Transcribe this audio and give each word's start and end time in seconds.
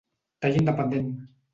Tall 0.45 0.57
independent. 0.63 1.15